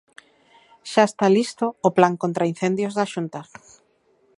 Xa 0.91 1.03
está 1.07 1.27
listo 1.37 1.65
o 1.87 1.89
plan 1.97 2.13
contra 2.21 2.49
incendios 2.51 2.93
da 2.97 3.09
Xunta. 3.13 3.41